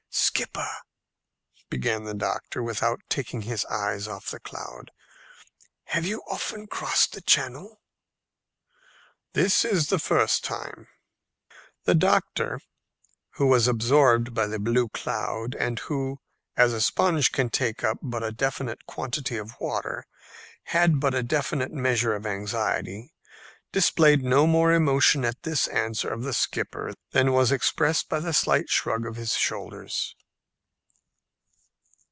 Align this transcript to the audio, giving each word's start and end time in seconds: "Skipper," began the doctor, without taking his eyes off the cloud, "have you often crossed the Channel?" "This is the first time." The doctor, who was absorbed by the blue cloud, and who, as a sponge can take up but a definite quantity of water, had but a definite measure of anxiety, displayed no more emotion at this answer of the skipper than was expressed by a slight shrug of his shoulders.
"Skipper," 0.13 0.67
began 1.69 2.03
the 2.03 2.13
doctor, 2.13 2.61
without 2.63 2.99
taking 3.09 3.41
his 3.43 3.63
eyes 3.65 4.07
off 4.09 4.29
the 4.29 4.39
cloud, 4.41 4.91
"have 5.85 6.05
you 6.05 6.21
often 6.27 6.67
crossed 6.67 7.13
the 7.13 7.21
Channel?" 7.21 7.79
"This 9.33 9.63
is 9.63 9.87
the 9.87 9.99
first 9.99 10.43
time." 10.43 10.87
The 11.85 11.95
doctor, 11.95 12.59
who 13.35 13.47
was 13.47 13.67
absorbed 13.67 14.33
by 14.33 14.47
the 14.47 14.59
blue 14.59 14.89
cloud, 14.89 15.55
and 15.55 15.79
who, 15.79 16.19
as 16.57 16.73
a 16.73 16.81
sponge 16.81 17.31
can 17.31 17.49
take 17.49 17.83
up 17.83 17.99
but 18.01 18.23
a 18.23 18.31
definite 18.33 18.85
quantity 18.85 19.37
of 19.37 19.55
water, 19.61 20.05
had 20.63 20.99
but 20.99 21.13
a 21.15 21.23
definite 21.23 21.71
measure 21.71 22.13
of 22.15 22.25
anxiety, 22.25 23.13
displayed 23.73 24.21
no 24.21 24.45
more 24.45 24.73
emotion 24.73 25.23
at 25.23 25.43
this 25.43 25.65
answer 25.67 26.09
of 26.09 26.23
the 26.23 26.33
skipper 26.33 26.91
than 27.11 27.31
was 27.31 27.51
expressed 27.53 28.09
by 28.09 28.17
a 28.17 28.33
slight 28.33 28.69
shrug 28.69 29.05
of 29.05 29.15
his 29.17 29.33
shoulders. 29.35 30.13